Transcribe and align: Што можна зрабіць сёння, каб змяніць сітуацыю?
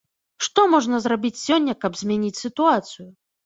Што 0.47 0.63
можна 0.75 1.01
зрабіць 1.05 1.41
сёння, 1.43 1.77
каб 1.87 2.03
змяніць 2.03 2.35
сітуацыю? 2.43 3.09